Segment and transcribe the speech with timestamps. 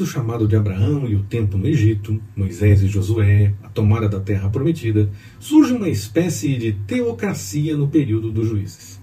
[0.00, 4.18] do chamado de Abraão e o tempo no Egito, Moisés e Josué, a tomada da
[4.18, 8.98] terra prometida, surge uma espécie de teocracia no período dos juízes.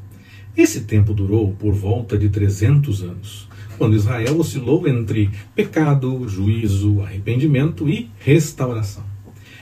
[0.58, 3.48] Esse tempo durou por volta de 300 anos,
[3.78, 9.04] quando Israel oscilou entre pecado, juízo, arrependimento e restauração.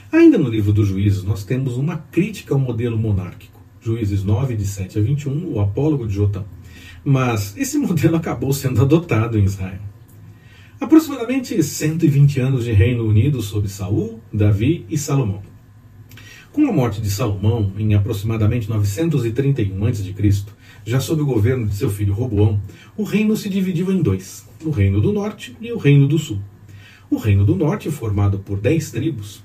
[0.09, 3.59] Ainda no livro dos juízes, nós temos uma crítica ao modelo monárquico.
[3.81, 6.45] Juízes 9, de 7 a 21, o apólogo de Jotão.
[7.03, 9.94] Mas esse modelo acabou sendo adotado em Israel.
[10.79, 15.41] Aproximadamente 120 anos de Reino Unido sob Saul, Davi e Salomão.
[16.51, 20.13] Com a morte de Salomão, em aproximadamente 931 a.C.,
[20.85, 22.61] já sob o governo de seu filho Roboão,
[22.97, 26.41] o reino se dividiu em dois: o Reino do Norte e o Reino do Sul.
[27.09, 29.41] O Reino do Norte, formado por dez tribos,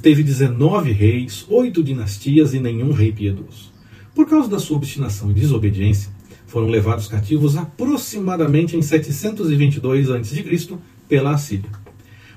[0.00, 3.70] teve 19 reis, oito dinastias e nenhum rei piedoso.
[4.14, 6.10] Por causa da sua obstinação e desobediência,
[6.46, 10.78] foram levados cativos aproximadamente em 722 a.C.
[11.08, 11.70] pela Assíria.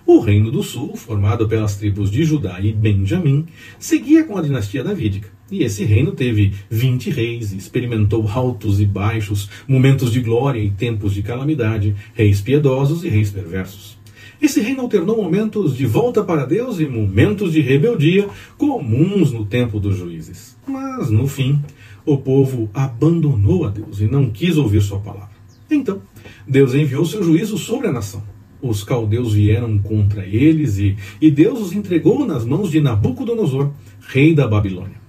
[0.07, 3.47] O Reino do Sul, formado pelas tribos de Judá e Benjamim,
[3.79, 5.29] seguia com a dinastia davídica.
[5.49, 11.13] E esse reino teve 20 reis, experimentou altos e baixos, momentos de glória e tempos
[11.13, 13.97] de calamidade, reis piedosos e reis perversos.
[14.41, 19.79] Esse reino alternou momentos de volta para Deus e momentos de rebeldia comuns no tempo
[19.79, 20.57] dos juízes.
[20.67, 21.61] Mas, no fim,
[22.05, 25.35] o povo abandonou a Deus e não quis ouvir sua palavra.
[25.71, 26.01] Então,
[26.47, 28.21] Deus enviou seu juízo sobre a nação.
[28.61, 33.71] Os caldeus vieram contra eles e, e Deus os entregou nas mãos de Nabucodonosor,
[34.07, 34.99] rei da Babilônia.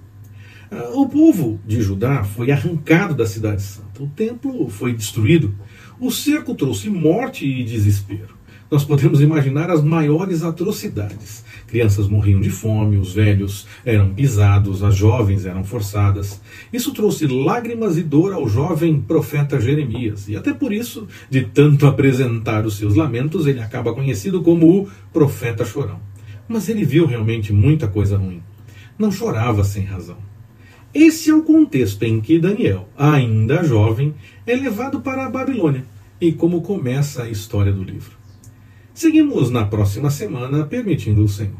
[0.70, 4.02] Ah, o povo de Judá foi arrancado da cidade santa.
[4.02, 5.54] O templo foi destruído.
[5.98, 8.36] O cerco trouxe morte e desespero
[8.70, 11.44] nós podemos imaginar as maiores atrocidades.
[11.66, 16.40] Crianças morriam de fome, os velhos eram pisados, as jovens eram forçadas.
[16.72, 21.86] Isso trouxe lágrimas e dor ao jovem profeta Jeremias, e até por isso, de tanto
[21.86, 26.00] apresentar os seus lamentos, ele acaba conhecido como o profeta chorão.
[26.48, 28.42] Mas ele viu realmente muita coisa ruim.
[28.98, 30.16] Não chorava sem razão.
[30.94, 34.14] Esse é o contexto em que Daniel, ainda jovem,
[34.46, 35.84] é levado para a Babilônia
[36.20, 38.16] e como começa a história do livro.
[38.96, 41.52] Seguimos na próxima semana, permitindo o Senhor.